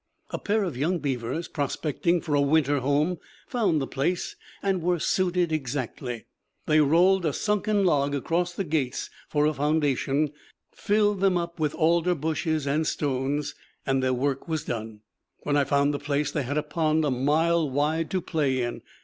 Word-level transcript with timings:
A 0.31 0.39
pair 0.39 0.63
of 0.63 0.75
young 0.75 0.97
beavers, 0.97 1.47
prospecting 1.47 2.21
for 2.21 2.33
a 2.33 2.41
winter 2.41 2.79
home, 2.79 3.19
found 3.47 3.79
the 3.79 3.85
place 3.85 4.35
and 4.63 4.81
were 4.81 4.97
suited 4.97 5.51
exactly. 5.51 6.25
They 6.65 6.79
rolled 6.81 7.23
a 7.23 7.31
sunken 7.33 7.85
log 7.85 8.15
across 8.15 8.51
the 8.51 8.63
gates 8.63 9.11
for 9.29 9.45
a 9.45 9.53
foundation, 9.53 10.31
filled 10.73 11.19
them 11.19 11.37
up 11.37 11.59
with 11.59 11.75
alder 11.75 12.15
bushes 12.15 12.65
and 12.65 12.87
stones, 12.87 13.53
and 13.85 14.01
the 14.01 14.11
work 14.11 14.47
was 14.47 14.63
done. 14.63 15.01
When 15.43 15.55
I 15.55 15.65
found 15.65 15.93
the 15.93 15.99
place 15.99 16.31
they 16.31 16.41
had 16.41 16.57
a 16.57 16.63
pond 16.63 17.05
a 17.05 17.11
mile 17.11 17.69
wide 17.69 18.09
to 18.09 18.21
play 18.21 18.63
in. 18.63 18.81